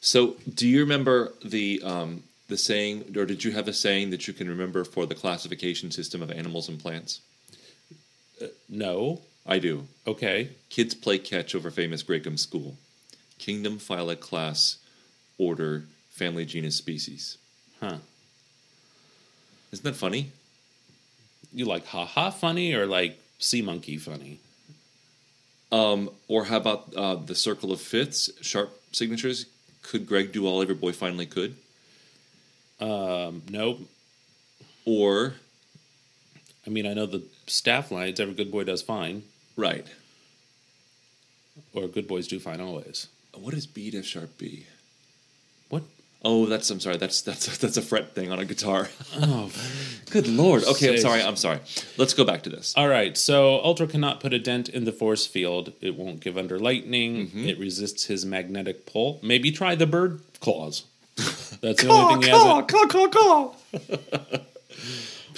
[0.00, 4.26] So, do you remember the um, the saying, or did you have a saying that
[4.26, 7.20] you can remember for the classification system of animals and plants?
[8.68, 9.20] No.
[9.46, 9.86] I do.
[10.06, 10.50] Okay.
[10.68, 12.76] Kids play catch over famous Gracum School.
[13.38, 14.76] Kingdom, phyla, class,
[15.38, 17.38] order, family, genus, species.
[17.80, 17.96] Huh.
[19.72, 20.32] Isn't that funny?
[21.54, 24.38] You like ha ha funny or like sea monkey funny?
[25.72, 29.46] Um, or how about uh, the circle of fifths, sharp signatures?
[29.82, 31.56] Could Greg do all every boy finally could?
[32.80, 33.80] Um, nope.
[34.84, 35.34] Or
[36.66, 39.22] I mean, I know the staff lines, every good boy does fine,
[39.56, 39.86] right?
[41.74, 43.08] or good boys do fine always.
[43.34, 44.66] What is B to sharp B?
[45.68, 45.82] What?
[46.24, 46.96] Oh, that's I'm sorry.
[46.96, 48.88] That's that's that's a fret thing on a guitar.
[49.16, 49.50] Oh,
[50.10, 50.64] Good lord.
[50.64, 51.22] Okay, I'm sorry.
[51.22, 51.60] I'm sorry.
[51.98, 52.74] Let's go back to this.
[52.76, 53.16] all right.
[53.16, 55.72] So Ultra cannot put a dent in the force field.
[55.82, 57.30] It won't give under lightning.
[57.34, 59.20] It resists his magnetic pull.
[59.22, 60.84] Maybe try the bird claws.
[61.60, 62.42] That's the only thing he has.
[62.42, 63.54] caw, caw, caw, caw.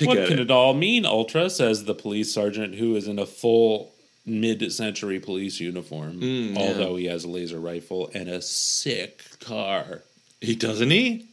[0.02, 0.40] What can it.
[0.40, 1.50] it all mean, Ultra?
[1.50, 3.92] Says the police sergeant who is in a full
[4.26, 10.02] mid-century police uniform, Mm, although he has a laser rifle and a sick car.
[10.40, 11.26] He doesn't he?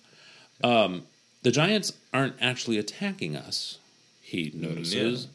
[0.61, 3.77] The giants aren't actually attacking us,
[4.21, 5.27] he Mm, notices.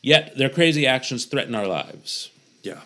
[0.00, 2.30] Yet their crazy actions threaten our lives.
[2.64, 2.80] Yeah.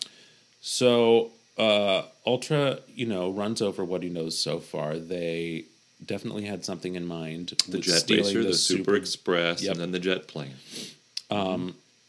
[0.61, 4.97] So uh, Ultra, you know, runs over what he knows so far.
[4.97, 5.65] They
[6.05, 7.53] definitely had something in mind.
[7.67, 9.71] The jet racer, the, Super, Express, Yep.
[9.73, 10.53] and then the jet plane.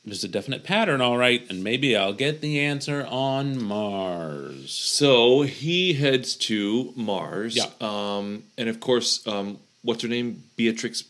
[0.04, 4.72] There's a definite pattern, all right, and maybe I'll get the answer on Mars.
[4.72, 7.54] So he heads to Mars.
[7.56, 7.66] Yeah.
[7.80, 10.44] Um, and of course, um, what's her name?
[10.56, 11.04] Beatrix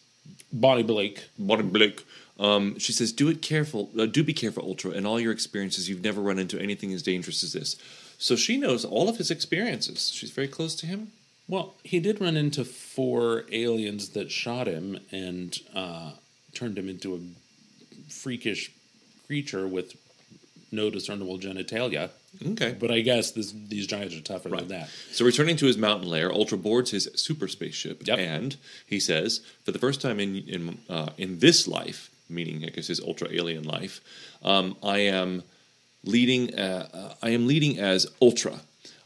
[0.53, 1.29] Bonnie Blake.
[1.39, 2.05] Bonnie Blake
[2.41, 3.91] Um, she says, "Do it careful.
[3.99, 4.93] Uh, do be careful, Ultra.
[4.93, 7.75] In all your experiences, you've never run into anything as dangerous as this."
[8.19, 10.11] So she knows all of his experiences.
[10.13, 11.13] She's very close to him.
[11.47, 16.11] Well, he did run into four aliens that shot him and uh,
[16.53, 17.21] turned him into a
[18.13, 18.71] freakish
[19.27, 19.95] creature with
[20.71, 22.11] no discernible genitalia.
[22.45, 22.77] Okay.
[22.79, 24.61] But I guess this, these giants are tougher Right.
[24.61, 24.91] than that.
[25.13, 28.19] So returning to his mountain lair, Ultra boards his super spaceship, Yep.
[28.19, 32.69] and he says, for the first time in in uh, in this life, meaning I
[32.69, 34.03] guess his ultra alien life,
[34.43, 35.43] um, I am
[36.05, 36.55] leading.
[36.55, 38.61] Uh, uh, I am leading as Ultra.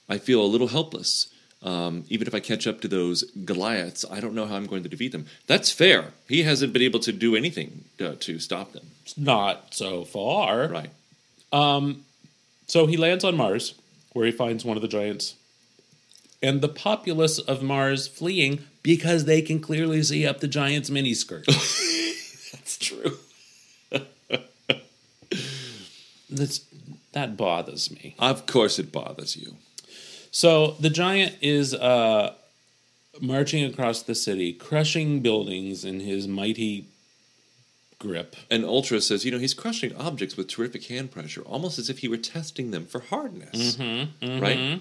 [0.08, 1.28] I feel a little helpless.
[1.62, 4.82] Um, even if I catch up to those Goliaths, I don't know how I'm going
[4.82, 5.26] to defeat them.
[5.46, 6.12] That's fair.
[6.28, 8.86] He hasn't been able to do anything uh, to stop them.
[9.16, 10.66] Not so far.
[10.66, 10.90] Right.
[12.72, 13.74] So he lands on Mars,
[14.14, 15.34] where he finds one of the giants.
[16.42, 21.44] And the populace of Mars fleeing because they can clearly see up the giant's miniskirt.
[22.52, 23.18] That's true.
[26.30, 26.60] That's,
[27.12, 28.14] that bothers me.
[28.18, 29.56] Of course, it bothers you.
[30.30, 32.34] So the giant is uh,
[33.20, 36.86] marching across the city, crushing buildings in his mighty
[37.98, 38.34] grip.
[38.50, 41.98] And Ultra says, you know, he's crushing objects with terrific hand pressure, almost as if
[41.98, 43.76] he were testing them for hardness.
[44.40, 44.80] Right?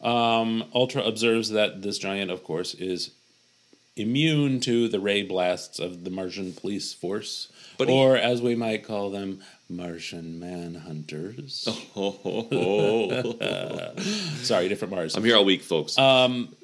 [0.00, 3.12] Um, Ultra observes that this giant, of course, is
[3.96, 8.54] immune to the ray blasts of the Martian police force, But he- or as we
[8.54, 11.66] might call them, Martian manhunters.
[11.94, 13.34] Ho.
[14.42, 15.16] Sorry, different Mars.
[15.16, 15.96] I'm here all week, folks.
[15.96, 16.54] Um,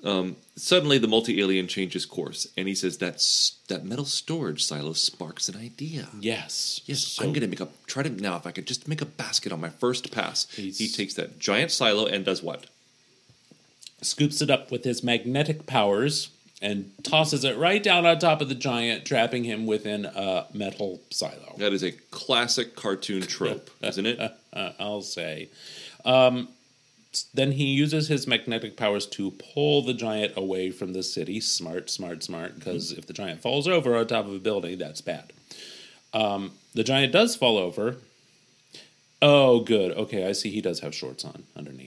[0.56, 5.48] suddenly, the multi alien changes course, and he says that's that metal storage silo sparks
[5.48, 6.08] an idea.
[6.20, 8.36] yes, Yes, So- I'm going to make a try to now.
[8.36, 11.70] If I could just make a basket on my first pass, he takes that giant
[11.70, 12.66] silo and does what?
[14.02, 18.48] scoops it up with his magnetic powers and tosses it right down on top of
[18.48, 21.54] the giant, trapping him within a metal silo.
[21.56, 24.32] That is a classic cartoon trope, isn't it?
[24.78, 25.48] I'll say.
[26.04, 26.48] Um,
[27.34, 31.40] then he uses his magnetic powers to pull the giant away from the city.
[31.40, 32.56] Smart, smart, smart.
[32.56, 35.32] Because if the giant falls over on top of a building, that's bad.
[36.12, 37.96] Um, the giant does fall over.
[39.22, 39.92] Oh, good.
[39.92, 41.79] Okay, I see he does have shorts on underneath.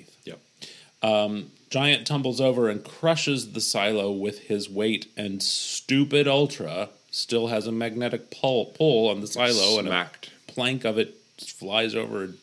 [1.04, 1.44] Yep.
[1.70, 7.66] Giant tumbles over and crushes the silo with his weight, and stupid Ultra still has
[7.66, 10.08] a magnetic pull, pull on the silo, and a
[10.46, 12.38] plank of it flies over and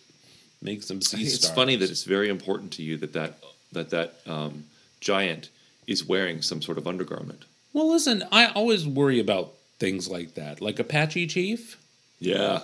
[0.61, 1.55] makes them think it's stars.
[1.55, 3.39] funny that it's very important to you that that
[3.71, 4.65] that that um,
[4.99, 5.49] giant
[5.87, 7.45] is wearing some sort of undergarment.
[7.73, 11.79] Well, listen, I always worry about things like that, like Apache Chief,
[12.19, 12.63] Yeah.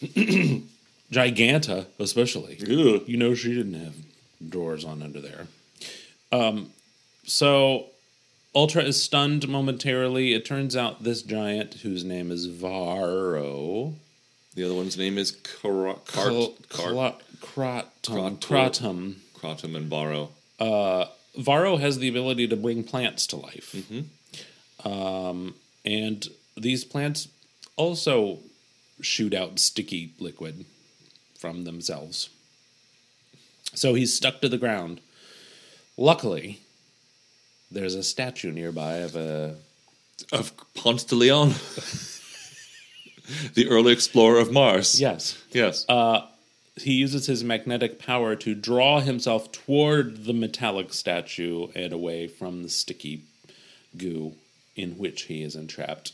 [1.12, 2.58] Giganta, especially.
[2.62, 3.02] Ugh.
[3.08, 3.94] You know, she didn't have
[4.46, 5.46] drawers on under there.
[6.32, 6.70] Um,
[7.24, 7.86] so
[8.54, 10.32] Ultra is stunned momentarily.
[10.34, 13.94] It turns out this giant, whose name is Varro,
[14.54, 18.38] The other one's name is Kara- Cart, Cart, Cla- Kratum, Kratum.
[18.40, 19.14] Kratum.
[19.34, 20.30] Kratum and Barrow.
[21.36, 23.72] Varro has the ability to bring plants to life.
[23.76, 24.88] Mm-hmm.
[24.88, 27.28] Um, and these plants
[27.76, 28.38] also
[29.02, 30.64] shoot out sticky liquid
[31.38, 32.30] from themselves.
[33.76, 35.00] So he's stuck to the ground.
[35.96, 36.60] Luckily,
[37.70, 39.56] there's a statue nearby of a.
[40.32, 41.50] Of Ponce de Leon.
[43.54, 45.00] the early explorer of Mars.
[45.00, 45.40] Yes.
[45.52, 45.84] Yes.
[45.88, 46.22] Uh,
[46.76, 52.62] he uses his magnetic power to draw himself toward the metallic statue and away from
[52.62, 53.24] the sticky
[53.96, 54.34] goo
[54.74, 56.12] in which he is entrapped.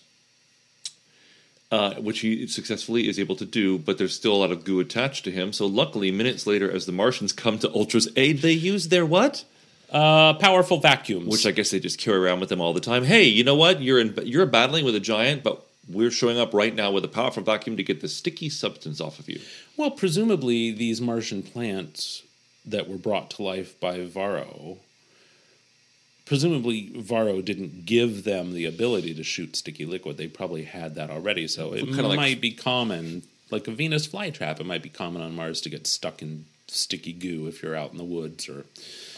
[1.72, 4.78] Uh, which he successfully is able to do, but there's still a lot of goo
[4.78, 5.54] attached to him.
[5.54, 9.44] So luckily, minutes later, as the Martians come to Ultra's aid, they use their what?
[9.90, 11.28] Uh, powerful vacuums.
[11.28, 13.04] Which I guess they just carry around with them all the time.
[13.04, 13.80] Hey, you know what?
[13.80, 17.08] You're in, you're battling with a giant, but we're showing up right now with a
[17.08, 19.40] powerful vacuum to get the sticky substance off of you.
[19.78, 22.22] Well, presumably these Martian plants
[22.66, 24.76] that were brought to life by Varro,
[26.24, 30.16] presumably Varro didn't give them the ability to shoot sticky liquid.
[30.16, 34.06] They probably had that already, so it Kinda like- might be common, like a Venus
[34.06, 34.60] flytrap.
[34.60, 37.92] It might be common on Mars to get stuck in sticky goo if you're out
[37.92, 38.64] in the woods or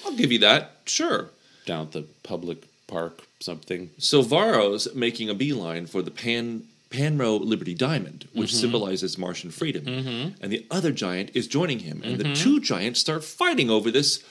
[0.05, 0.73] I'll give you that.
[0.87, 1.31] Sure.
[1.67, 3.89] down at the public park, something.
[3.97, 8.59] So Varro's making a beeline for the Pan Panro Liberty Diamond, which Mm-hmm.
[8.61, 9.87] symbolizes Martian freedom,
[10.43, 12.33] and the other giant is joining him, and Mm-hmm.
[12.35, 14.23] the two giants start fighting over this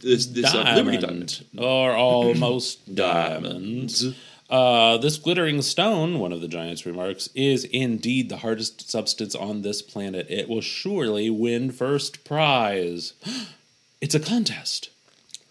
[0.00, 1.44] this this uh, Liberty Diamond.
[1.56, 4.14] or almost diamonds.
[4.48, 9.62] Uh, this glittering stone, one of the giants remarks, is indeed the hardest substance on
[9.62, 10.26] this planet.
[10.30, 13.12] It will surely win first prize.
[14.00, 14.90] it's a contest.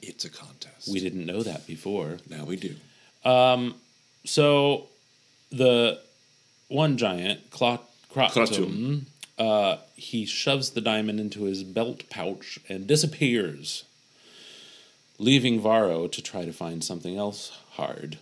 [0.02, 0.88] It's a contest.
[0.90, 2.20] We didn't know that before.
[2.30, 2.76] now we do.
[4.26, 4.88] So
[5.52, 6.00] the
[6.68, 9.04] one giant, Clot, Crotum.
[9.38, 13.84] uh, he shoves the diamond into his belt pouch and disappears,
[15.18, 18.18] leaving Varro to try to find something else hard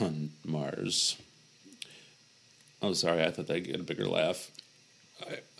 [0.00, 1.16] on Mars.
[2.80, 4.50] Oh, sorry, I thought I'd get a bigger laugh.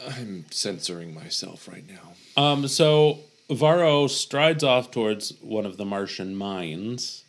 [0.06, 2.42] I'm censoring myself right now.
[2.42, 3.18] Um, so
[3.50, 7.24] Varro strides off towards one of the Martian mines.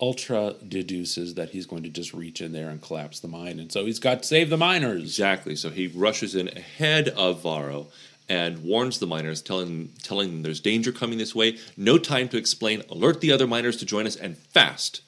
[0.00, 3.70] Ultra deduces that he's going to just reach in there and collapse the mine, and
[3.70, 5.02] so he's got to save the miners.
[5.02, 5.56] Exactly.
[5.56, 7.88] So he rushes in ahead of Varro
[8.28, 11.58] and warns the miners, telling telling them there's danger coming this way.
[11.76, 12.82] No time to explain.
[12.90, 15.00] Alert the other miners to join us and fast.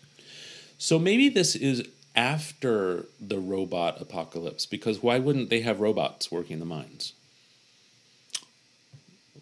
[0.79, 6.59] So maybe this is after the robot apocalypse, because why wouldn't they have robots working
[6.59, 7.13] the mines?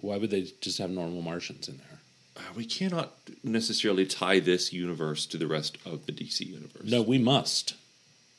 [0.01, 1.99] Why would they just have normal Martians in there?
[2.37, 6.85] Uh, we cannot necessarily tie this universe to the rest of the DC universe.
[6.85, 7.75] No, we must.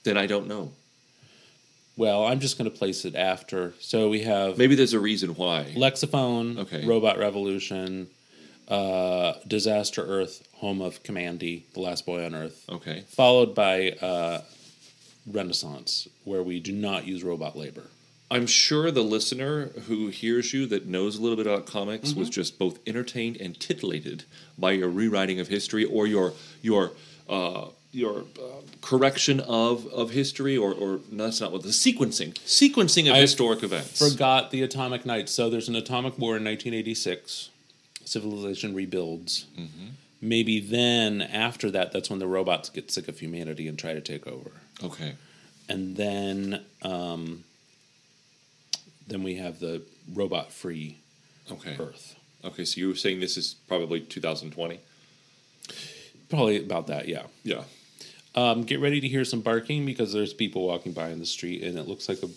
[0.03, 0.71] Then I don't know.
[1.99, 3.73] Well, I'm just going to place it after.
[3.81, 5.73] So we have Maybe there's a reason why.
[5.75, 6.85] Lexophone, Okay.
[6.85, 8.07] Robot Revolution,
[8.69, 13.03] uh, Disaster Earth, Home of Kamandi, The Last Boy on Earth, Okay.
[13.09, 14.43] followed by uh,
[15.29, 17.83] Renaissance, where we do not use robot labor.
[18.31, 22.29] I'm sure the listener who hears you that knows a little bit about comics was
[22.29, 24.23] just both entertained and titillated
[24.57, 26.31] by your rewriting of history or your
[26.61, 26.91] your
[27.27, 32.33] uh, your uh, correction of of history or or no, that's not what the sequencing
[32.45, 33.97] sequencing of I historic events.
[33.97, 35.29] Forgot the Atomic Knight.
[35.29, 37.49] So there's an atomic war in 1986.
[38.05, 39.45] Civilization rebuilds.
[40.21, 44.01] Maybe then, after that, that's when the robots get sick of humanity and try to
[44.01, 44.51] take over.
[44.83, 45.13] Okay.
[45.69, 47.45] And then, um,
[49.07, 50.97] then we have the robot-free
[51.51, 51.77] Okay.
[51.79, 52.15] Earth.
[52.43, 52.65] Okay.
[52.65, 54.79] So you were saying this is probably 2020.
[56.29, 57.23] Probably about that, yeah.
[57.43, 57.63] Yeah.
[58.35, 61.63] Um, get ready to hear some barking because there's people walking by in the street,
[61.63, 62.27] and it looks like a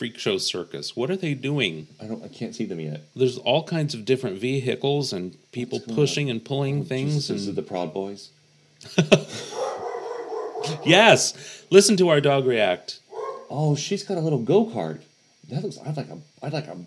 [0.00, 0.96] freak show circus.
[0.96, 1.86] What are they doing?
[2.00, 2.24] I don't.
[2.24, 3.02] I can't see them yet.
[3.14, 7.28] There's all kinds of different vehicles and people pushing and pulling things.
[7.28, 8.30] Is it And the Proud Boys?
[10.84, 13.00] yes, listen to our dog react.
[13.50, 15.02] Oh, she's got a little go kart.
[15.50, 15.78] That looks.
[15.84, 16.18] I'd like a.
[16.42, 16.78] I'd like a,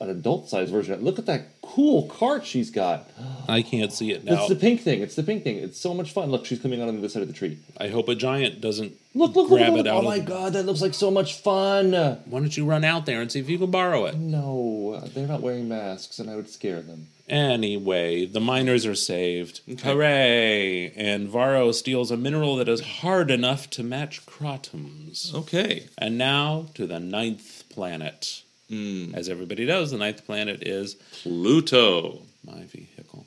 [0.00, 1.00] an adult sized version.
[1.02, 3.08] Look at that cool cart she's got.
[3.48, 4.40] I can't see it now.
[4.40, 5.02] It's the pink thing.
[5.02, 5.56] It's the pink thing.
[5.56, 6.30] It's so much fun.
[6.30, 7.58] Look, she's coming out on the other side of the tree.
[7.78, 9.86] I hope a giant doesn't Look, look, grab look, look.
[9.86, 10.04] it out.
[10.04, 11.92] Oh my god, that looks like so much fun.
[11.92, 14.16] Why don't you run out there and see if you can borrow it?
[14.16, 17.08] No, they're not wearing masks, and I would scare them.
[17.28, 19.60] Anyway, the miners are saved.
[19.82, 20.92] Hooray!
[20.96, 25.32] And Varro steals a mineral that is hard enough to match Kratum's.
[25.34, 25.88] Okay.
[25.98, 28.42] And now to the ninth planet.
[28.72, 32.22] As everybody knows, the ninth planet is Pluto.
[32.46, 33.26] my vehicle.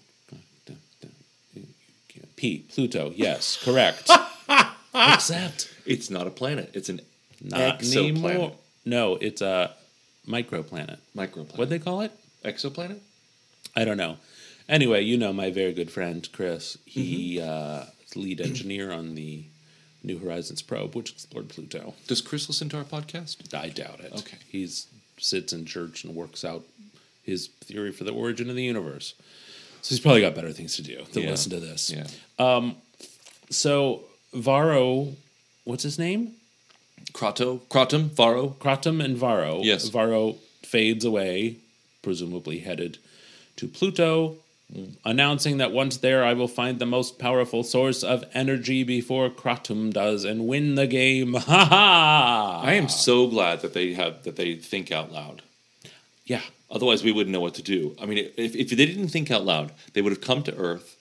[2.36, 2.60] P.
[2.70, 3.12] Pluto.
[3.16, 4.10] Yes, correct.
[4.94, 6.72] Except It's not a planet.
[6.74, 7.02] It's an
[7.42, 8.10] not exoplanet.
[8.26, 8.52] anymore.
[8.86, 9.74] No, it's a
[10.28, 10.98] microplanet.
[11.16, 11.58] Microplanet.
[11.58, 12.12] What they call it?
[12.44, 13.00] Exoplanet?
[13.76, 14.18] I don't know.
[14.68, 16.78] Anyway, you know my very good friend Chris.
[16.86, 17.50] He Mm-hmm.
[17.50, 19.46] uh, is lead engineer on the
[20.04, 21.94] New Horizons probe, which explored Pluto.
[22.08, 23.54] Does Chris listen to our podcast?
[23.54, 24.12] I doubt it.
[24.14, 24.38] Okay.
[24.50, 26.64] He's sits in church and works out
[27.24, 29.14] his theory for the origin of the universe.
[29.82, 31.30] So he's probably got better things to do than Yeah.
[31.32, 31.90] listen to this.
[31.92, 32.08] Yeah.
[32.40, 32.76] Um,
[33.50, 35.14] so Varro,
[35.64, 36.34] what's his name?
[37.14, 38.10] Crato, Kratum?
[38.12, 38.56] Varro?
[38.60, 39.62] Kratum and Varro.
[39.62, 39.90] Yes.
[39.90, 41.58] Varro fades away,
[42.02, 42.98] presumably headed
[43.58, 44.38] to Pluto,
[45.06, 49.94] announcing that once there I will find the most powerful source of energy before Kratum
[49.94, 51.34] does and win the game.
[51.54, 52.62] Ha ha!
[52.64, 55.42] I am so glad that they have that they think out loud.
[56.26, 56.42] Yeah.
[56.72, 57.96] Otherwise, we wouldn't know what to do.
[58.02, 60.98] I mean, if, if they didn't think out loud, they would have come to Earth,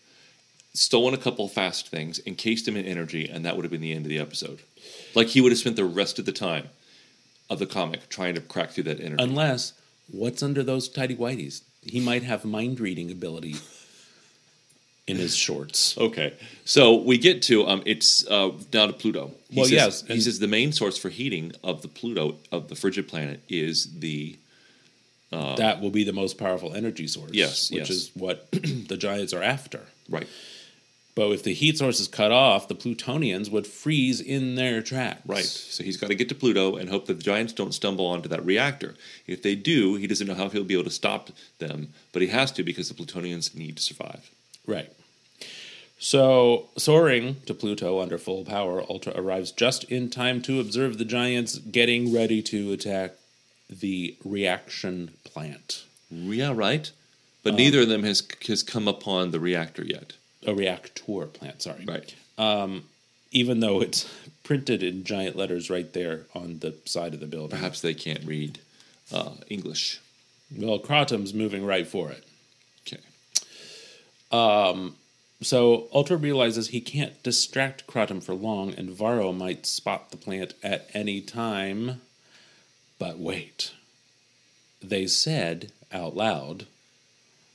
[0.75, 3.93] stolen a couple fast things, encased him in energy, and that would have been the
[3.95, 4.61] end of the episode.
[5.15, 6.69] Like he would have spent the rest of the time
[7.49, 9.23] of the comic trying to crack through that energy.
[9.23, 9.73] Unless,
[10.11, 11.63] what's under those tidy whities?
[11.83, 13.57] He might have mind reading ability
[15.07, 15.99] in his shorts.
[15.99, 19.33] Okay, so we get to um, it's uh, down to Pluto.
[19.51, 22.69] He Well, says, yes, he says the main source for heating of the Pluto of
[22.69, 24.37] the frigid planet is the
[25.31, 27.31] that will be the most powerful energy source.
[27.33, 27.91] Yes, which yes.
[27.91, 29.81] is what the giants are after.
[30.09, 30.29] right,
[31.15, 35.21] But if the heat source is cut off, the Plutonians would freeze in their tracks.
[35.27, 35.45] right.
[35.45, 38.31] So he's got to get to Pluto and hope that the giants don't stumble onto
[38.31, 38.95] that reactor.
[39.27, 42.29] If they do, he doesn't know how he'll be able to stop them, but he
[42.29, 44.31] has to because the Plutonians need to survive.
[44.67, 44.91] Right.
[45.99, 51.05] So, soaring to Pluto under full power, Ultra arrives just in time to observe the
[51.05, 53.13] giants getting ready to attack
[53.71, 55.85] the reaction plant.
[56.11, 56.91] Yeah, right.
[57.43, 60.15] But um, neither of them has has come upon the reactor yet.
[60.47, 61.85] A reactor plant, sorry.
[61.87, 62.15] Right.
[63.31, 64.13] even though it's
[64.43, 67.51] printed in giant letters right there on the side of the building.
[67.57, 68.59] Perhaps they can't read
[69.13, 70.01] uh, English.
[70.55, 72.25] Well, Kratum's moving right for it.
[72.87, 73.01] Okay.
[75.43, 80.55] So Ultra realizes he can't distract Kratum for long, and Varro might spot the plant
[80.63, 82.01] at any time.
[82.99, 83.73] But wait.
[84.81, 86.67] They said out loud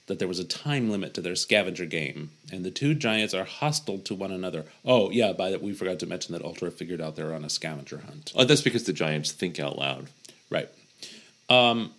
[0.07, 3.43] that there was a time limit to their scavenger game, and the two giants are
[3.43, 4.65] hostile to one another.
[4.85, 7.49] Oh, yeah, by the we forgot to mention that Ultra figured out they're on a
[7.49, 8.31] scavenger hunt.
[8.35, 10.07] Oh, that's because the giants think out loud.
[10.49, 10.69] Right.
[11.49, 11.91] Um,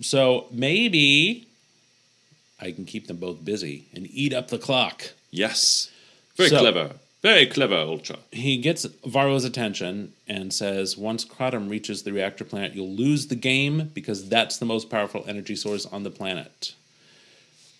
[0.00, 1.46] so maybe
[2.60, 5.10] I can keep them both busy and eat up the clock.
[5.30, 5.90] Yes.
[6.36, 6.92] Very So- clever.
[7.22, 8.18] Very clever, Ultra.
[8.32, 13.36] He gets Varro's attention and says, Once Kratum reaches the reactor planet, you'll lose the
[13.36, 16.74] game because that's the most powerful energy source on the planet.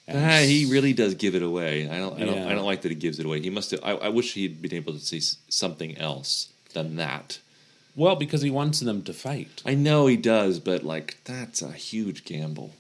[0.09, 1.89] Ah, he really does give it away.
[1.89, 2.21] I don't.
[2.21, 2.37] I don't.
[2.37, 2.49] Yeah.
[2.49, 3.41] I don't like that he gives it away.
[3.41, 3.81] He must have.
[3.85, 7.39] I, I wish he'd been able to see something else than that.
[7.95, 9.63] Well, because he wants them to fight.
[9.65, 12.75] I know he does, but like that's a huge gamble,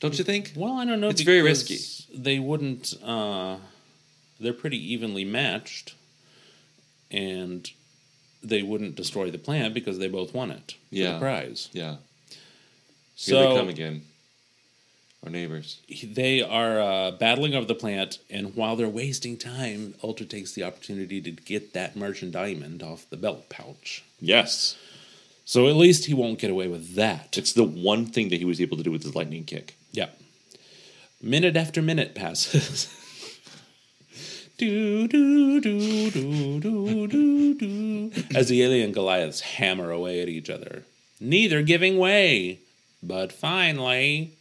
[0.00, 0.52] don't you think?
[0.54, 1.08] Well, I don't know.
[1.08, 1.78] It's very risky.
[2.14, 2.94] They wouldn't.
[3.02, 3.56] Uh,
[4.38, 5.94] they're pretty evenly matched,
[7.10, 7.70] and
[8.42, 10.74] they wouldn't destroy the planet because they both won it.
[10.90, 11.14] Yeah.
[11.14, 11.68] the prize.
[11.72, 11.96] Yeah.
[12.28, 12.36] Here
[13.14, 14.02] So they come again.
[15.24, 15.80] Our neighbors.
[16.02, 20.64] they are uh, battling over the plant, and while they're wasting time, Ultra takes the
[20.64, 24.02] opportunity to get that merchant diamond off the belt pouch.
[24.20, 24.76] Yes.
[25.44, 27.38] So at least he won't get away with that.
[27.38, 29.76] It's the one thing that he was able to do with his lightning kick.
[29.92, 30.08] Yeah.
[31.20, 32.88] Minute after minute passes.
[34.58, 38.12] do, do, do, do, do, do, do.
[38.34, 40.82] As the alien Goliaths hammer away at each other,
[41.20, 42.58] neither giving way.
[43.04, 44.36] But finally.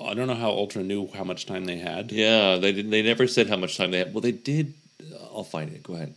[0.00, 2.12] I don't know how Ultra knew how much time they had.
[2.12, 2.90] Yeah, they didn't.
[2.90, 4.14] They never said how much time they had.
[4.14, 4.74] Well, they did.
[5.32, 5.82] I'll find it.
[5.82, 6.14] Go ahead.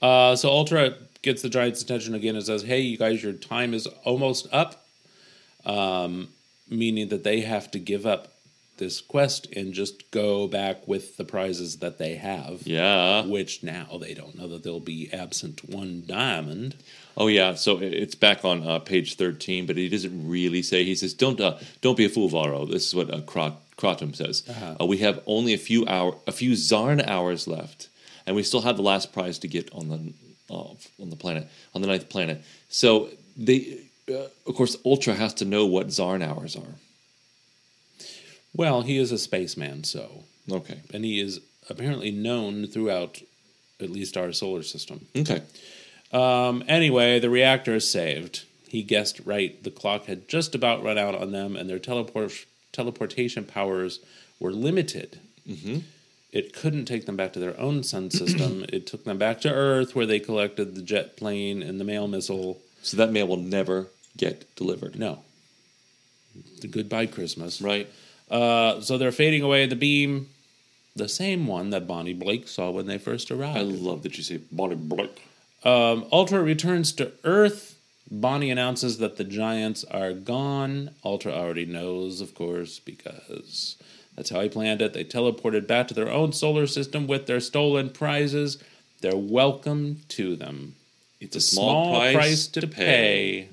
[0.00, 3.74] Uh, so Ultra gets the Giants' attention again and says, "Hey, you guys, your time
[3.74, 4.86] is almost up,"
[5.64, 6.28] um,
[6.68, 8.34] meaning that they have to give up
[8.76, 12.66] this quest and just go back with the prizes that they have.
[12.66, 13.24] Yeah.
[13.24, 16.76] Which now they don't know that they'll be absent one diamond.
[17.16, 20.84] Oh yeah, so it's back on uh, page thirteen, but he doesn't really say.
[20.84, 23.20] He says, "Don't uh, don't be a fool, Varro." This is what uh,
[24.12, 24.42] says.
[24.80, 27.88] Uh, we have only a few hour, a few Zarn hours left,
[28.26, 30.12] and we still have the last prize to get on the
[30.54, 32.42] uh, on the planet, on the ninth planet.
[32.68, 33.78] So they,
[34.10, 36.74] uh, of course, Ultra has to know what Zarn hours are.
[38.56, 40.80] Well, he is a spaceman, so Okay.
[40.92, 41.40] and he is
[41.70, 43.20] apparently known throughout
[43.80, 45.06] at least our solar system.
[45.16, 45.42] Okay.
[46.14, 48.44] Um, anyway, the reactor is saved.
[48.68, 49.62] He guessed right.
[49.62, 52.32] The clock had just about run out on them, and their teleport
[52.72, 54.00] teleportation powers
[54.40, 55.18] were limited.
[55.48, 55.78] Mm-hmm.
[56.32, 58.64] It couldn't take them back to their own sun system.
[58.72, 62.08] it took them back to Earth, where they collected the jet plane and the mail
[62.08, 62.60] missile.
[62.82, 64.98] So that mail will never get delivered.
[64.98, 65.20] No.
[66.60, 67.60] The Goodbye, Christmas.
[67.60, 67.88] Right.
[68.30, 70.30] Uh, so they're fading away the beam,
[70.96, 73.58] the same one that Bonnie Blake saw when they first arrived.
[73.58, 75.22] I love that you say Bonnie Blake.
[75.64, 77.78] Um, Ultra returns to Earth.
[78.10, 80.90] Bonnie announces that the giants are gone.
[81.04, 83.76] Ultra already knows, of course, because
[84.14, 84.92] that's how he planned it.
[84.92, 88.62] They teleported back to their own solar system with their stolen prizes.
[89.00, 90.76] They're welcome to them.
[91.20, 93.48] It's a small, price, to, pay.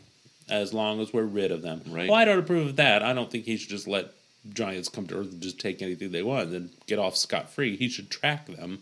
[0.49, 1.81] as long as we're rid of them.
[1.87, 2.09] Right.
[2.09, 3.01] Well, I don't approve of that.
[3.01, 4.07] I don't think he should just let
[4.53, 7.77] giants come to Earth and just take anything they want and get off scot free.
[7.77, 8.79] He should track them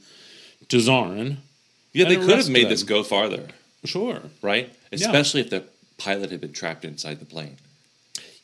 [0.68, 1.38] to Zarn.
[1.94, 2.70] Yeah, they could have made them.
[2.72, 3.48] this go farther.
[3.86, 4.22] Sure.
[4.42, 4.74] right?
[4.92, 5.64] Especially if the
[5.98, 7.58] pilot had been trapped inside the plane,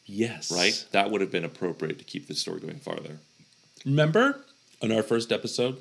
[0.06, 0.52] Yes.
[0.52, 0.86] right?
[0.92, 3.18] That would have been appropriate to keep the story going farther.
[3.86, 4.40] Remember
[4.82, 5.78] on our first episode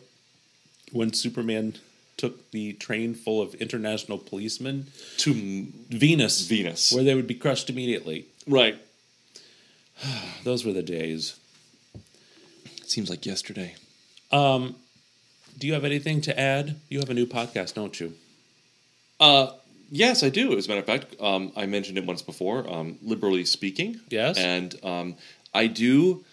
[0.92, 1.74] when Superman
[2.16, 4.86] took the train full of international policemen
[5.18, 5.32] To
[5.90, 6.92] Venus, Venus.
[6.92, 8.26] where they would be crushed immediately.
[8.46, 8.76] right.
[10.44, 11.36] Those were the days.
[12.78, 13.74] It seems like yesterday.
[14.32, 14.76] Um,
[15.59, 16.76] Do you have anything to add?
[16.88, 18.14] You have a new podcast, don't you?
[19.20, 19.48] Uh,
[19.90, 20.57] yes, I do.
[20.57, 22.68] As a matter of fact, um, I mentioned it once before.
[22.70, 24.36] Um, liberally speaking, Yes.
[24.38, 25.14] and um,
[25.52, 26.24] I do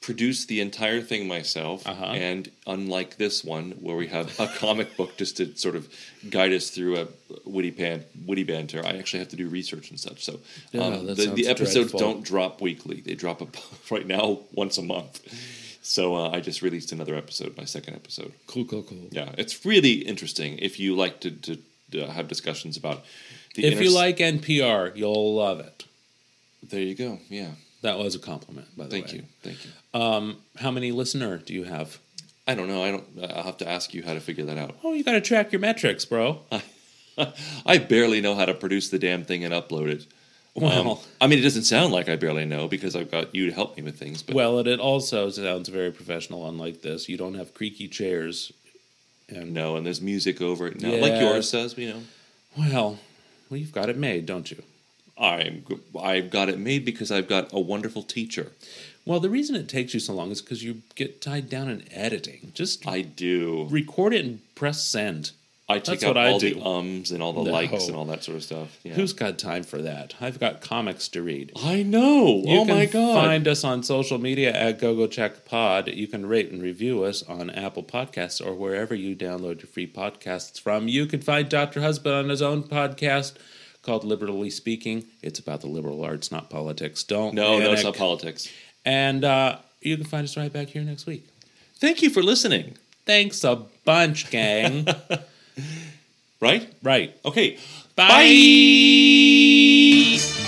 [0.00, 1.86] produce the entire thing myself.
[1.86, 2.06] Uh-huh.
[2.06, 5.92] And unlike this one, where we have a comic book just to sort of
[6.30, 7.08] guide us through a
[7.44, 10.24] witty pan, witty banter, I actually have to do research and such.
[10.24, 10.40] So
[10.72, 12.00] Yeah, um, the, the episodes dreadful.
[12.00, 13.54] don't drop weekly; they drop up
[13.90, 15.20] right now once a month.
[15.82, 18.32] So uh, I just released another episode, my second episode.
[18.46, 19.08] Cool, cool, cool.
[19.10, 21.58] Yeah, it's really interesting if you like to, to,
[21.92, 23.04] to have discussions about
[23.54, 25.84] the If inner- you like NPR, you'll love it.
[26.62, 27.18] There you go.
[27.28, 27.52] Yeah.
[27.82, 29.10] That was a compliment, by the Thank way.
[29.10, 29.28] Thank you.
[29.42, 30.00] Thank you.
[30.00, 31.98] Um, how many listener do you have?
[32.46, 32.82] I don't know.
[32.82, 33.04] I don't.
[33.22, 34.76] I'll have to ask you how to figure that out.
[34.84, 36.40] Oh, you got to track your metrics, bro.
[37.66, 40.06] I barely know how to produce the damn thing and upload it.
[40.54, 43.46] Well, Um, I mean, it doesn't sound like I barely know because I've got you
[43.46, 44.22] to help me with things.
[44.22, 46.48] But well, it, it also sounds very professional.
[46.48, 48.52] Unlike this, you don't have creaky chairs.
[49.28, 51.78] And no, and there's music over it now, like yours does.
[51.78, 52.02] You know,
[52.58, 52.98] well,
[53.48, 54.62] well, you've got it made, don't you?
[55.16, 55.64] I'm
[56.00, 58.50] I've got it made because I've got a wonderful teacher.
[59.06, 61.84] Well, the reason it takes you so long is because you get tied down in
[61.92, 62.50] editing.
[62.54, 63.66] Just I do.
[63.70, 65.30] record it and press send.
[65.70, 66.54] I take That's out what I all do.
[66.54, 67.50] the ums and all the No.
[67.52, 68.78] likes and all that sort of stuff.
[68.82, 68.94] Yeah.
[68.94, 70.14] Who's got time for that?
[70.20, 71.52] I've got comics to read.
[71.56, 72.42] I know.
[72.44, 73.14] You oh can my god.
[73.14, 75.96] find us on social media at GoGoCheckPod.
[75.96, 79.86] You can rate and review us on Apple Podcasts or wherever you download your free
[79.86, 80.88] podcasts from.
[80.88, 81.80] You can find Dr.
[81.80, 83.34] Husband on his own podcast
[83.82, 85.04] called Liberally Speaking.
[85.22, 87.02] It's about the liberal arts, not politics.
[87.04, 87.84] Don't no, no, it's panic.
[87.84, 88.48] not politics.
[88.84, 91.26] And uh, you can find us right back here next week.
[91.76, 92.76] Thank you for listening.
[93.06, 94.86] Thanks a bunch, gang.
[96.40, 96.68] Right?
[96.82, 97.14] right.
[97.24, 97.58] Okay.
[97.96, 98.24] Bye.
[98.26, 100.40] It's